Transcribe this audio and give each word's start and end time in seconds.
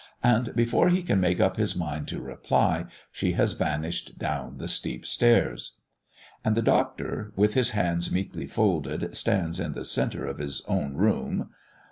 And 0.23 0.55
before 0.55 0.89
he 0.89 1.03
can 1.03 1.19
make 1.21 1.39
up 1.39 1.57
his 1.57 1.75
mind 1.75 2.07
to 2.07 2.19
reply, 2.19 2.87
she 3.11 3.33
has 3.33 3.51
vanished 3.53 4.17
down 4.17 4.57
the 4.57 4.67
steep 4.67 5.05
stairs. 5.05 5.77
And 6.43 6.55
the 6.57 6.63
Doctor, 6.63 7.31
with 7.35 7.53
his 7.53 7.69
hands 7.77 8.11
meekly 8.11 8.47
folded, 8.47 9.15
stands 9.15 9.59
in 9.59 9.73
the 9.73 9.85
centre 9.85 10.25
of 10.25 10.39
his 10.39 10.65
"own 10.67 10.95
room." 10.95 11.51